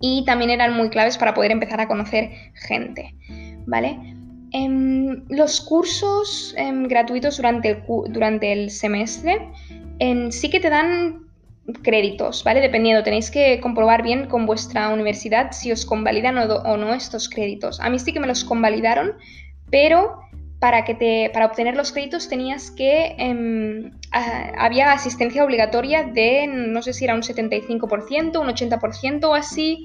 y 0.00 0.24
también 0.24 0.50
eran 0.50 0.74
muy 0.74 0.90
claves 0.90 1.18
para 1.18 1.34
poder 1.34 1.50
empezar 1.50 1.80
a 1.80 1.88
conocer 1.88 2.30
gente, 2.54 3.14
¿vale? 3.66 3.98
Em, 4.52 5.24
los 5.28 5.60
cursos 5.60 6.54
em, 6.56 6.88
gratuitos 6.88 7.36
durante 7.36 7.70
el, 7.70 7.82
durante 8.08 8.52
el 8.52 8.70
semestre 8.70 9.50
em, 9.98 10.30
sí 10.30 10.48
que 10.48 10.60
te 10.60 10.70
dan 10.70 11.26
créditos, 11.82 12.44
¿vale? 12.44 12.60
Dependiendo, 12.60 13.02
tenéis 13.02 13.30
que 13.30 13.60
comprobar 13.60 14.02
bien 14.02 14.26
con 14.26 14.46
vuestra 14.46 14.88
universidad 14.88 15.52
si 15.52 15.70
os 15.70 15.84
convalidan 15.84 16.38
o 16.38 16.76
no 16.78 16.94
estos 16.94 17.28
créditos. 17.28 17.78
A 17.80 17.90
mí 17.90 17.98
sí 17.98 18.12
que 18.12 18.20
me 18.20 18.26
los 18.26 18.42
convalidaron, 18.42 19.12
pero 19.70 20.27
para, 20.60 20.84
que 20.84 20.94
te, 20.94 21.30
para 21.32 21.46
obtener 21.46 21.76
los 21.76 21.92
créditos 21.92 22.28
tenías 22.28 22.70
que... 22.70 23.14
Em, 23.18 23.92
había 24.10 24.92
asistencia 24.92 25.44
obligatoria 25.44 26.02
de, 26.02 26.46
no 26.48 26.82
sé 26.82 26.92
si 26.92 27.04
era 27.04 27.14
un 27.14 27.22
75%, 27.22 28.40
un 28.40 28.48
80% 28.48 29.24
o 29.24 29.34
así, 29.34 29.82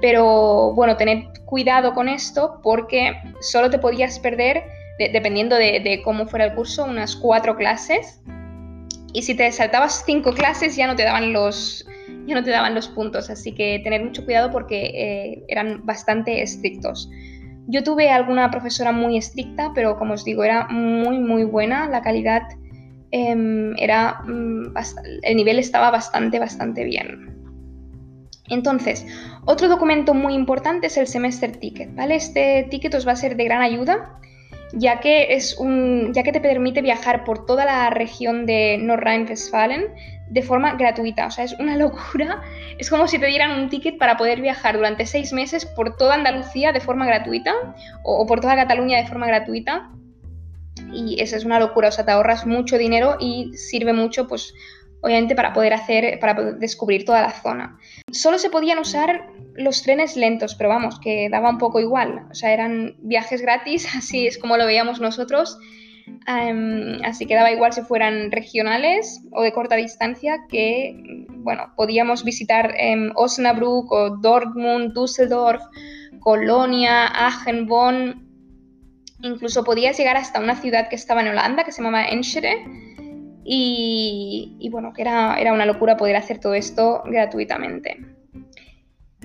pero 0.00 0.72
bueno, 0.74 0.96
tened 0.96 1.24
cuidado 1.44 1.92
con 1.92 2.08
esto 2.08 2.60
porque 2.62 3.14
solo 3.40 3.68
te 3.70 3.78
podías 3.78 4.18
perder, 4.18 4.64
dependiendo 4.98 5.56
de, 5.56 6.00
cómo 6.04 6.26
fuera 6.26 6.46
el 6.46 6.54
curso, 6.54 6.84
unas 6.84 7.16
cuatro 7.16 7.56
clases. 7.56 8.20
Y 9.12 9.22
si 9.22 9.34
te 9.34 9.50
saltabas 9.52 10.02
cinco 10.06 10.32
clases 10.32 10.76
ya 10.76 10.86
no 10.86 10.94
te 10.94 11.02
daban 11.02 11.32
los, 11.32 11.86
ya 12.26 12.34
no 12.34 12.42
te 12.42 12.50
daban 12.50 12.74
los 12.74 12.88
puntos, 12.88 13.30
así 13.30 13.52
que 13.52 13.80
tener 13.82 14.04
mucho 14.04 14.24
cuidado 14.24 14.50
porque 14.50 14.86
eh, 14.94 15.44
eran 15.48 15.84
bastante 15.84 16.42
estrictos. 16.42 17.10
Yo 17.66 17.82
tuve 17.82 18.10
alguna 18.10 18.50
profesora 18.50 18.92
muy 18.92 19.16
estricta, 19.16 19.72
pero 19.74 19.96
como 19.96 20.14
os 20.14 20.24
digo, 20.24 20.44
era 20.44 20.68
muy, 20.68 21.18
muy 21.18 21.44
buena. 21.44 21.88
La 21.88 22.02
calidad 22.02 22.42
em, 23.10 23.76
era. 23.76 24.20
Mm, 24.24 24.74
el 25.22 25.36
nivel 25.36 25.58
estaba 25.58 25.90
bastante, 25.90 26.38
bastante 26.38 26.84
bien. 26.84 27.34
Entonces, 28.48 29.04
otro 29.44 29.68
documento 29.68 30.14
muy 30.14 30.34
importante 30.34 30.86
es 30.86 30.96
el 30.96 31.08
Semester 31.08 31.56
Ticket, 31.56 31.94
¿vale? 31.96 32.14
Este 32.14 32.68
ticket 32.70 32.94
os 32.94 33.06
va 33.06 33.12
a 33.12 33.16
ser 33.16 33.36
de 33.36 33.44
gran 33.44 33.60
ayuda 33.60 34.20
ya 34.72 35.00
que, 35.00 35.34
es 35.34 35.56
un, 35.58 36.12
ya 36.12 36.22
que 36.22 36.32
te 36.32 36.40
permite 36.40 36.82
viajar 36.82 37.24
por 37.24 37.46
toda 37.46 37.64
la 37.64 37.90
región 37.90 38.46
de 38.46 38.78
Nordrhein-Westfalen 38.80 39.86
de 40.28 40.42
forma 40.42 40.74
gratuita. 40.74 41.26
O 41.26 41.30
sea, 41.30 41.44
es 41.44 41.52
una 41.54 41.76
locura. 41.78 42.42
Es 42.78 42.90
como 42.90 43.08
si 43.08 43.18
te 43.18 43.26
dieran 43.26 43.60
un 43.60 43.68
ticket 43.68 43.98
para 43.98 44.16
poder 44.16 44.40
viajar 44.40 44.76
durante 44.76 45.06
seis 45.06 45.32
meses 45.32 45.64
por 45.64 45.96
toda 45.96 46.14
Andalucía 46.14 46.72
de 46.72 46.80
forma 46.80 47.06
gratuita 47.06 47.54
o, 48.02 48.26
por 48.26 48.40
toda 48.40 48.56
Cataluña 48.56 48.98
de 48.98 49.06
forma 49.06 49.26
gratuita. 49.26 49.90
Y 50.92 51.20
eso 51.20 51.36
es 51.36 51.44
una 51.44 51.58
locura. 51.58 51.88
O 51.88 51.92
sea, 51.92 52.04
te 52.04 52.12
ahorras 52.12 52.46
mucho 52.46 52.78
dinero 52.78 53.16
y 53.18 53.52
sirve 53.56 53.92
mucho, 53.92 54.28
pues, 54.28 54.54
obviamente 55.00 55.34
para 55.34 55.52
poder 55.52 55.72
hacer, 55.72 56.18
para 56.20 56.34
poder 56.34 56.56
descubrir 56.56 57.04
toda 57.04 57.22
la 57.22 57.30
zona. 57.30 57.78
Solo 58.10 58.38
se 58.38 58.50
podían 58.50 58.78
usar 58.78 59.28
los 59.54 59.82
trenes 59.82 60.16
lentos, 60.16 60.54
pero 60.54 60.68
vamos, 60.68 61.00
que 61.00 61.28
daba 61.30 61.50
un 61.50 61.58
poco 61.58 61.80
igual. 61.80 62.26
O 62.30 62.34
sea, 62.34 62.52
eran 62.52 62.96
viajes 62.98 63.40
gratis, 63.42 63.86
así 63.96 64.26
es 64.26 64.38
como 64.38 64.56
lo 64.56 64.66
veíamos 64.66 65.00
nosotros. 65.00 65.58
Así 66.26 67.26
que 67.26 67.34
daba 67.34 67.52
igual 67.52 67.72
si 67.72 67.82
fueran 67.82 68.30
regionales 68.30 69.22
o 69.32 69.42
de 69.42 69.52
corta 69.52 69.76
distancia, 69.76 70.44
que, 70.48 71.26
bueno, 71.28 71.72
podíamos 71.76 72.24
visitar 72.24 72.74
em, 72.78 73.12
Osnabrück 73.14 73.90
o 73.92 74.16
Dortmund, 74.18 74.92
Düsseldorf, 74.92 75.62
Colonia, 76.20 77.06
Aachen, 77.06 77.66
Bonn, 77.66 78.26
Incluso 79.22 79.64
podías 79.64 79.96
llegar 79.98 80.16
hasta 80.16 80.40
una 80.40 80.56
ciudad 80.56 80.88
que 80.88 80.96
estaba 80.96 81.22
en 81.22 81.28
Holanda, 81.28 81.64
que 81.64 81.72
se 81.72 81.82
llamaba 81.82 82.06
Enschede, 82.06 82.64
y, 83.48 84.68
bueno, 84.70 84.92
que 84.92 85.02
era, 85.02 85.38
era, 85.38 85.52
una 85.52 85.66
locura 85.66 85.96
poder 85.96 86.16
hacer 86.16 86.40
todo 86.40 86.54
esto 86.54 87.02
gratuitamente. 87.06 87.96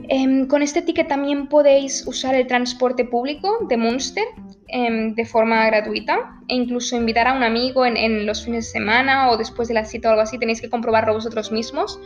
Em, 0.07 0.47
con 0.47 0.61
este 0.61 0.81
ticket 0.81 1.07
también 1.07 1.47
podéis 1.47 2.05
usar 2.07 2.35
el 2.35 2.47
transporte 2.47 3.03
público 3.03 3.65
de 3.67 3.77
Munster 3.77 4.25
em, 4.71 5.13
de 5.13 5.25
forma 5.25 5.65
gratuita 5.65 6.39
e 6.47 6.55
incluso 6.55 6.95
invitar 6.95 7.27
a 7.27 7.33
un 7.33 7.43
amigo 7.43 7.85
en, 7.85 8.25
los 8.25 8.45
fines 8.45 8.65
de 8.65 8.71
semana 8.71 9.29
o 9.29 9.37
después 9.37 9.67
de 9.67 9.73
la 9.73 9.83
cita 9.83 10.07
o 10.07 10.11
algo 10.11 10.23
así. 10.23 10.39
Tenéis 10.39 10.61
que 10.61 10.69
comprobarlo 10.69 11.13
vosotros 11.13 11.51
mismos. 11.51 11.99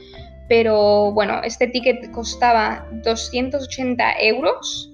Pero 0.50 1.12
bueno, 1.12 1.41
este 1.43 1.67
ticket 1.67 2.12
costaba 2.12 2.88
280 3.03 4.19
euros 4.19 4.91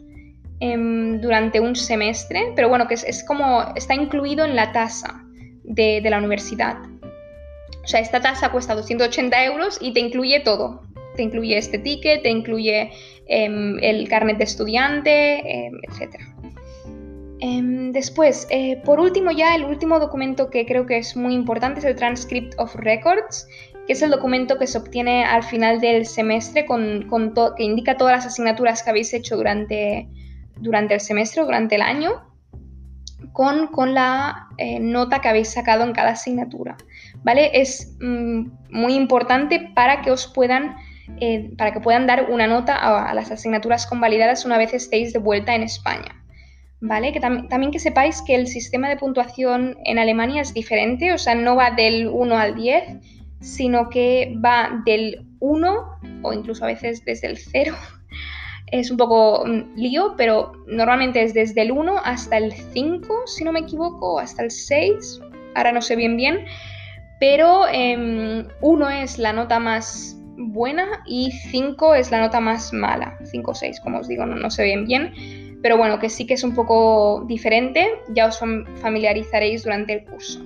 em, 0.60 1.20
durante 1.20 1.60
un 1.60 1.76
semestre, 1.76 2.52
pero 2.56 2.70
bueno, 2.70 2.88
que 2.88 2.94
es, 2.94 3.24
como 3.26 3.64
está 3.76 3.96
incluido 3.96 4.46
en 4.46 4.56
la 4.56 4.72
tasa 4.72 5.24
de, 5.64 6.02
la 6.04 6.18
universidad. 6.18 6.78
O 7.84 7.88
sea, 7.88 8.00
esta 8.00 8.22
tasa 8.22 8.52
cuesta 8.52 8.76
280 8.76 9.46
euros 9.46 9.78
y 9.82 9.94
te 9.94 10.00
incluye 10.00 10.40
todo, 10.42 10.84
te 11.16 11.24
incluye 11.24 11.58
este 11.58 11.80
ticket, 11.80 12.22
te 12.24 12.30
incluye 12.30 12.92
em, 13.28 13.78
el 13.82 14.08
carnet 14.08 14.38
de 14.38 14.44
estudiante, 14.44 15.40
em, 15.40 15.74
etc. 15.84 16.31
Em, 17.42 17.92
después, 17.92 18.48
eh, 18.52 18.80
por 18.86 19.00
último 19.00 19.32
ya, 19.32 19.56
el 19.56 19.66
último 19.66 20.00
documento 20.00 20.52
que 20.52 20.64
creo 20.68 20.86
que 20.86 21.00
es 21.00 21.18
muy 21.18 21.34
importante 21.34 21.80
es 21.80 21.86
el 21.86 21.96
Transcript 21.96 22.54
of 22.60 22.76
Records, 22.76 23.48
que 23.88 23.94
es 23.94 24.02
el 24.04 24.12
documento 24.12 24.60
que 24.60 24.68
se 24.68 24.78
obtiene 24.78 25.26
al 25.26 25.42
final 25.42 25.82
del 25.82 26.06
semestre 26.06 26.68
que 26.68 27.64
indica 27.64 27.98
todas 27.98 28.18
las 28.18 28.26
asignaturas 28.28 28.84
que 28.84 28.92
habéis 28.92 29.12
hecho 29.16 29.36
durante, 29.38 30.08
durante 30.58 30.94
el 30.94 31.00
semestre 31.00 31.42
o 31.42 31.46
durante 31.46 31.76
el 31.76 31.82
año. 31.82 32.12
Con, 33.34 33.68
con, 33.68 33.94
la 33.94 34.48
eh, 34.58 34.80
nota 34.80 35.20
que 35.20 35.30
habéis 35.30 35.50
sacado 35.50 35.84
en 35.84 35.94
cada 35.94 36.12
asignatura. 36.12 36.76
¿Vale? 37.24 37.52
Es 37.54 37.96
mm, 38.02 38.50
muy 38.72 38.94
importante 38.94 39.72
para 39.74 40.02
que 40.02 40.12
os 40.12 40.28
puedan 40.28 40.76
eh, 41.20 41.52
para 41.58 41.72
que 41.72 41.80
puedan 41.80 42.08
dar 42.08 42.30
una 42.30 42.48
nota 42.48 42.76
a, 42.76 43.14
las 43.14 43.32
asignaturas 43.32 43.86
convalidadas 43.86 44.46
una 44.46 44.58
vez 44.58 44.74
estéis 44.74 45.14
de 45.14 45.20
vuelta 45.20 45.56
en 45.56 45.64
España. 45.64 46.21
¿Vale? 46.82 47.14
Que 47.14 47.20
también 47.20 47.72
que 47.72 47.78
sepáis 47.78 48.24
que 48.24 48.34
el 48.34 48.48
sistema 48.48 48.90
de 48.90 48.98
puntuación 48.98 49.78
en 49.86 50.00
Alemania 50.00 50.42
es 50.42 50.54
diferente, 50.54 51.14
o 51.14 51.18
sea, 51.20 51.36
no 51.36 51.56
va 51.56 51.70
del 51.72 52.08
1 52.08 52.38
al 52.38 52.56
10, 52.56 52.84
sino 53.40 53.90
que 53.90 54.36
va 54.44 54.82
del 54.84 55.26
1 55.40 56.00
o 56.24 56.34
incluso 56.34 56.64
a 56.64 56.68
veces 56.68 57.04
desde 57.06 57.28
el 57.28 57.38
0. 57.38 57.76
Es 58.68 58.90
un 58.90 58.96
poco 58.96 59.44
mm, 59.46 59.76
lío, 59.76 60.16
pero 60.16 60.54
normalmente 60.66 61.22
es 61.22 61.34
desde 61.34 61.62
el 61.62 61.74
1 61.74 61.94
hasta 62.06 62.38
el 62.38 62.54
5, 62.54 63.28
si 63.28 63.44
no 63.44 63.52
me 63.52 63.60
equivoco, 63.60 64.18
hasta 64.18 64.44
el 64.44 64.50
6. 64.50 65.20
Ahora 65.56 65.74
no 65.74 65.82
sé 65.82 65.98
bien 65.98 66.16
bien, 66.16 66.46
pero 67.20 67.64
1 67.64 67.70
em, 67.74 69.04
es 69.04 69.18
la 69.18 69.34
nota 69.34 69.60
más 69.60 70.16
buena 70.38 71.04
y 71.06 71.32
5 71.32 71.96
es 71.96 72.12
la 72.12 72.22
nota 72.22 72.40
más 72.40 72.72
mala. 72.72 73.18
5 73.26 73.52
o 73.52 73.54
6, 73.54 73.82
como 73.82 74.00
os 74.00 74.08
digo, 74.08 74.26
no, 74.26 74.38
no 74.38 74.50
se 74.50 74.64
ven 74.64 74.86
bien. 74.86 75.14
Pero 75.62 75.78
bueno, 75.78 76.00
que 76.00 76.10
sí 76.10 76.26
que 76.26 76.34
es 76.34 76.44
un 76.44 76.56
poco 76.56 77.24
diferente, 77.28 77.88
ya 78.10 78.28
os 78.28 78.40
familiarizaréis 78.82 79.64
durante 79.64 79.94
el 79.94 80.04
curso. 80.06 80.44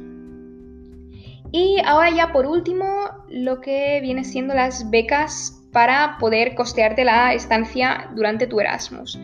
Y 1.51 1.77
ahora 1.86 2.10
ya 2.10 2.34
por 2.34 2.45
último, 2.45 2.86
lo 3.29 3.62
que 3.62 4.00
viene 4.01 4.24
siendo 4.24 4.53
las 4.53 4.89
becas 4.89 5.62
para 5.72 6.17
poder 6.19 6.55
costearte 6.55 7.05
la 7.05 7.34
estancia 7.34 8.10
durante 8.15 8.48
tu 8.48 8.60
Erasmus. 8.60 9.19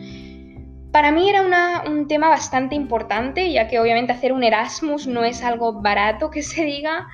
Para 0.92 1.10
mí 1.10 1.28
era 1.28 1.82
un 1.86 2.06
tema 2.08 2.28
bastante 2.28 2.74
importante, 2.74 3.50
ya 3.50 3.68
que 3.68 3.80
obviamente 3.80 4.12
hacer 4.12 4.32
un 4.32 4.44
Erasmus 4.44 5.06
no 5.06 5.24
es 5.24 5.42
algo 5.42 5.80
barato 5.80 6.30
que 6.30 6.42
se 6.42 6.64
diga. 6.64 7.08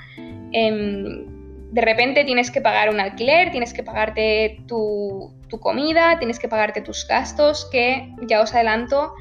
Em, 0.50 1.37
de 1.70 1.80
repente 1.82 2.24
tienes 2.24 2.50
que 2.50 2.60
pagar 2.60 2.90
un 2.90 3.00
alquiler, 3.00 3.50
tienes 3.50 3.72
que 3.72 3.82
pagarte 3.82 4.60
tu, 4.66 5.34
comida, 5.60 6.18
tienes 6.18 6.38
que 6.38 6.48
pagarte 6.48 6.80
tus 6.80 7.06
gastos, 7.06 7.68
que 7.70 8.12
ya 8.26 8.40
os 8.40 8.54
adelanto, 8.54 9.14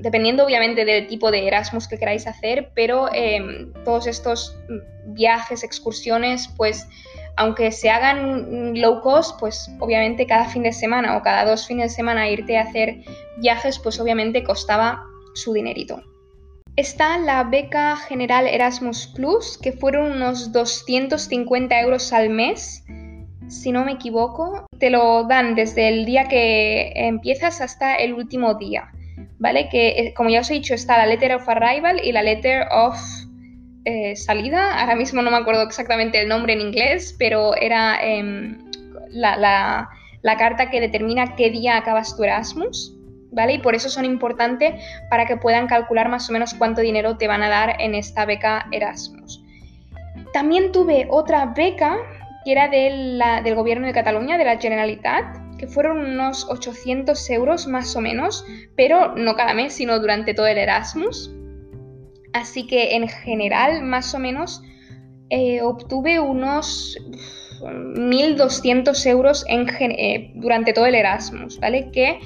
dependiendo 0.00 0.44
obviamente 0.44 0.84
del 0.84 1.06
tipo 1.06 1.30
de 1.30 1.46
Erasmus 1.46 1.88
que 1.88 1.98
queráis 1.98 2.26
hacer, 2.26 2.70
pero 2.74 3.08
em, 3.12 3.72
todos 3.84 4.06
estos 4.06 4.56
viajes, 5.06 5.64
excursiones, 5.64 6.48
pues 6.56 6.86
aunque 7.36 7.72
se 7.72 7.90
hagan 7.90 8.78
low 8.78 9.00
cost, 9.00 9.38
pues 9.40 9.70
obviamente 9.80 10.26
cada 10.26 10.44
fin 10.44 10.62
de 10.62 10.72
semana 10.72 11.16
o 11.16 11.22
cada 11.22 11.48
dos 11.48 11.66
fines 11.66 11.90
de 11.90 11.96
semana 11.96 12.28
irte 12.28 12.58
a 12.58 12.62
hacer 12.62 13.02
viajes, 13.38 13.78
pues 13.78 13.98
obviamente 13.98 14.44
costaba 14.44 15.04
su 15.34 15.52
dinerito. 15.52 16.02
Está 16.76 17.18
la 17.18 17.44
beca 17.44 17.96
general 17.96 18.46
Erasmus 18.46 19.06
Plus, 19.08 19.58
que 19.58 19.72
fueron 19.72 20.12
unos 20.12 20.52
250 20.52 21.78
euros 21.80 22.14
al 22.14 22.30
mes, 22.30 22.82
si 23.48 23.72
no 23.72 23.84
me 23.84 23.92
equivoco. 23.92 24.64
Te 24.78 24.88
lo 24.88 25.24
dan 25.24 25.54
desde 25.54 25.88
el 25.88 26.06
día 26.06 26.28
que 26.28 26.92
empiezas 26.94 27.60
hasta 27.60 27.96
el 27.96 28.14
último 28.14 28.54
día, 28.54 28.90
¿vale? 29.38 29.68
Que 29.68 29.88
eh, 29.88 30.14
como 30.14 30.30
ya 30.30 30.40
os 30.40 30.50
he 30.50 30.54
dicho, 30.54 30.72
está 30.72 30.96
la 30.96 31.04
Letter 31.04 31.34
of 31.34 31.46
Arrival 31.46 32.00
y 32.02 32.10
la 32.10 32.22
Letter 32.22 32.66
of 32.70 32.98
eh, 33.84 34.16
Salida. 34.16 34.80
Ahora 34.80 34.96
mismo 34.96 35.20
no 35.20 35.30
me 35.30 35.36
acuerdo 35.36 35.64
exactamente 35.64 36.22
el 36.22 36.28
nombre 36.28 36.54
en 36.54 36.62
inglés, 36.62 37.14
pero 37.18 37.54
era 37.54 38.02
em, 38.02 38.56
la 39.10 39.88
carta 40.38 40.70
que 40.70 40.80
determina 40.80 41.36
qué 41.36 41.50
día 41.50 41.76
acabas 41.76 42.16
tu 42.16 42.24
Erasmus. 42.24 42.96
¿Vale? 43.32 43.54
Y 43.54 43.58
por 43.58 43.74
eso 43.74 43.88
son 43.88 44.04
importantes 44.04 44.74
para 45.10 45.26
que 45.26 45.36
puedan 45.36 45.66
calcular 45.66 46.08
más 46.08 46.28
o 46.28 46.32
menos 46.32 46.54
cuánto 46.54 46.80
dinero 46.80 47.16
te 47.16 47.26
van 47.26 47.42
a 47.42 47.48
dar 47.48 47.80
en 47.80 47.94
esta 47.94 48.24
beca 48.24 48.66
Erasmus. 48.70 49.42
También 50.32 50.72
tuve 50.72 51.06
otra 51.10 51.46
beca 51.46 51.96
que 52.44 52.52
era 52.52 52.68
del 52.68 53.54
gobierno 53.54 53.86
de 53.86 53.92
Cataluña, 53.92 54.36
de 54.36 54.44
la 54.44 54.58
Generalitat, 54.58 55.36
que 55.58 55.68
fueron 55.68 55.98
unos 55.98 56.48
800 56.48 57.30
euros 57.30 57.68
más 57.68 57.94
o 57.94 58.00
menos, 58.00 58.44
pero 58.76 59.14
no 59.14 59.36
cada 59.36 59.54
mes, 59.54 59.74
sino 59.74 60.00
durante 60.00 60.34
todo 60.34 60.46
el 60.46 60.58
Erasmus. 60.58 61.30
Así 62.32 62.66
que 62.66 62.96
en 62.96 63.08
general, 63.08 63.82
más 63.82 64.12
o 64.14 64.18
menos, 64.18 64.62
eh, 65.30 65.62
obtuve 65.62 66.18
unos 66.18 66.98
1.200 67.60 69.06
euros 69.06 69.44
eh, 69.48 70.32
durante 70.34 70.72
todo 70.72 70.86
el 70.86 70.94
Erasmus, 70.94 71.60
¿vale? 71.60 71.90
Que 71.92 72.18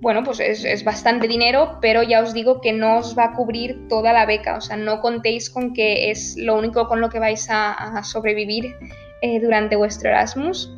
bueno, 0.00 0.22
pues 0.22 0.38
es, 0.40 0.84
bastante 0.84 1.26
dinero, 1.26 1.78
pero 1.80 2.02
ya 2.02 2.22
os 2.22 2.32
digo 2.32 2.60
que 2.60 2.72
no 2.72 2.98
os 2.98 3.18
va 3.18 3.24
a 3.24 3.32
cubrir 3.32 3.88
toda 3.88 4.12
la 4.12 4.26
beca, 4.26 4.56
o 4.56 4.60
sea, 4.60 4.76
no 4.76 5.00
contéis 5.00 5.50
con 5.50 5.72
que 5.72 6.10
es 6.10 6.36
lo 6.36 6.56
único 6.56 6.86
con 6.86 7.00
lo 7.00 7.08
que 7.08 7.18
vais 7.18 7.48
a, 7.50 8.02
sobrevivir 8.04 8.76
eh, 9.22 9.40
durante 9.40 9.74
vuestro 9.76 10.10
Erasmus. 10.10 10.72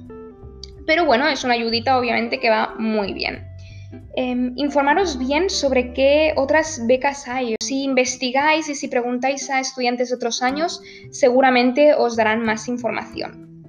Pero 0.86 1.04
bueno, 1.04 1.28
es 1.28 1.44
una 1.44 1.54
ayudita 1.54 1.98
obviamente 1.98 2.40
que 2.40 2.48
va 2.48 2.74
muy 2.78 3.12
bien. 3.12 3.46
Em, 4.16 4.52
informaros 4.56 5.18
bien 5.18 5.50
sobre 5.50 5.92
qué 5.92 6.32
otras 6.36 6.86
becas 6.86 7.28
hay. 7.28 7.56
Si 7.60 7.82
investigáis 7.84 8.68
y 8.68 8.74
si 8.74 8.88
preguntáis 8.88 9.50
a 9.50 9.60
estudiantes 9.60 10.08
de 10.08 10.16
otros 10.16 10.42
años, 10.42 10.82
seguramente 11.10 11.94
os 11.94 12.16
darán 12.16 12.42
más 12.42 12.68
información. 12.68 13.62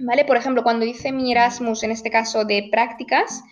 ¿Vale? 0.00 0.24
Por 0.24 0.36
ejemplo, 0.36 0.62
cuando 0.62 0.84
hice 0.84 1.10
mi 1.12 1.32
Erasmus, 1.32 1.82
en 1.82 1.90
este 1.90 2.10
caso 2.10 2.44
de 2.44 2.68
prácticas, 2.70 3.42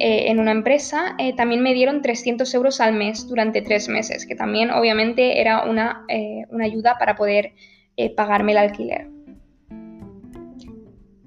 eh, 0.00 0.30
en 0.30 0.40
una 0.40 0.52
empresa, 0.52 1.14
eh, 1.18 1.34
también 1.34 1.62
me 1.62 1.74
dieron 1.74 2.00
300 2.00 2.54
euros 2.54 2.80
al 2.80 2.94
mes 2.94 3.28
durante 3.28 3.60
tres 3.60 3.86
meses, 3.86 4.26
que 4.26 4.34
también 4.34 4.70
obviamente 4.70 5.42
era 5.42 5.64
una, 5.64 6.06
eh, 6.08 6.46
una 6.48 6.64
ayuda 6.64 6.96
para 6.98 7.16
poder 7.16 7.52
pagarme 8.16 8.52
el 8.52 8.58
alquiler. 8.58 9.08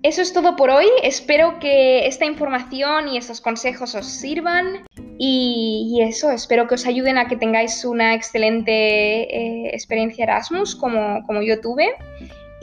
Eso 0.01 0.23
es 0.23 0.33
todo 0.33 0.55
por 0.55 0.71
hoy. 0.71 0.87
Espero 1.03 1.59
que 1.59 2.07
esta 2.07 2.25
información 2.25 3.09
y 3.09 3.17
estos 3.17 3.41
consejos 3.41 3.93
os 3.93 4.07
sirvan. 4.07 4.83
Y, 5.19 5.99
eso, 6.01 6.31
espero 6.31 6.67
que 6.67 6.73
os 6.73 6.87
ayuden 6.87 7.19
a 7.19 7.27
que 7.27 7.35
tengáis 7.35 7.85
una 7.85 8.15
excelente 8.15 9.67
experiencia 9.75 10.23
Erasmus 10.23 10.75
como, 10.75 11.21
como 11.27 11.43
yo 11.43 11.61
tuve. 11.61 11.93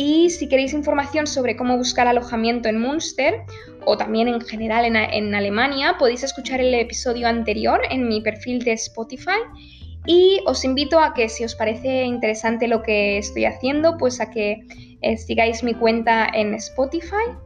Y 0.02 0.30
si 0.30 0.48
queréis 0.48 0.72
información 0.72 1.26
sobre 1.26 1.56
cómo 1.56 1.76
buscar 1.76 2.08
alojamiento 2.08 2.70
en 2.70 2.80
Munster 2.80 3.42
o 3.84 3.98
también 3.98 4.28
en 4.28 4.40
general 4.40 4.86
en, 4.86 5.34
Alemania, 5.34 5.96
podéis 5.98 6.22
escuchar 6.22 6.58
el 6.58 6.72
episodio 6.72 7.28
anterior 7.28 7.82
en 7.90 8.08
mi 8.08 8.22
perfil 8.22 8.64
de 8.64 8.72
Spotify. 8.72 9.42
Y 10.06 10.40
os 10.46 10.64
invito 10.64 10.98
a 10.98 11.12
que 11.12 11.28
si 11.28 11.44
os 11.44 11.54
parece 11.54 12.04
interesante 12.04 12.66
lo 12.66 12.82
que 12.82 13.18
estoy 13.18 13.44
haciendo, 13.44 13.98
pues 13.98 14.22
a 14.22 14.30
que 14.30 14.62
eh, 15.02 15.18
sigáis 15.18 15.62
mi 15.62 15.74
cuenta 15.74 16.30
en 16.32 16.54
Spotify 16.54 17.36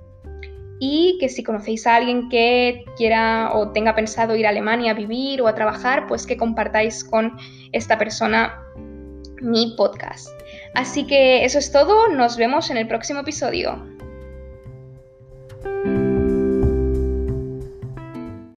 y 0.78 1.18
que 1.18 1.28
si 1.28 1.42
conocéis 1.42 1.88
a 1.88 1.96
alguien 1.96 2.28
que 2.28 2.84
quiera 2.96 3.50
o 3.52 3.72
tenga 3.72 3.96
pensado 3.96 4.36
ir 4.36 4.46
a 4.46 4.50
Alemania 4.50 4.92
a 4.92 4.94
vivir 4.94 5.42
o 5.42 5.48
a 5.48 5.56
trabajar, 5.56 6.06
pues 6.06 6.24
que 6.24 6.36
compartáis 6.36 7.02
con 7.02 7.36
esta 7.72 7.98
persona 7.98 8.62
mi 9.42 9.74
podcast. 9.76 10.30
Así 10.74 11.06
que 11.06 11.44
eso 11.44 11.58
es 11.58 11.70
todo, 11.70 12.08
nos 12.08 12.36
vemos 12.36 12.70
en 12.70 12.76
el 12.76 12.88
próximo 12.88 13.20
episodio. 13.20 13.94